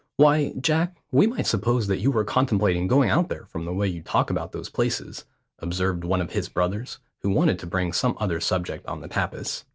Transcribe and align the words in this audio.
"Why, 0.17 0.55
Jack, 0.59 0.97
we 1.11 1.27
might 1.27 1.45
suppose 1.45 1.85
that 1.85 1.99
you 1.99 2.09
were 2.09 2.23
contemplating 2.23 2.87
going 2.87 3.11
out 3.11 3.29
there 3.29 3.45
from 3.45 3.65
the 3.65 3.71
way 3.71 3.87
you 3.87 4.01
talk 4.01 4.31
about 4.31 4.51
those 4.51 4.67
places," 4.67 5.25
observed 5.59 6.03
one 6.03 6.21
of 6.21 6.31
his 6.31 6.49
brothers, 6.49 6.97
who 7.19 7.29
wanted 7.29 7.59
to 7.59 7.67
bring 7.67 7.93
some 7.93 8.17
other 8.19 8.39
subject 8.39 8.87
on 8.87 9.01
the 9.01 9.07
tapis. 9.07 9.63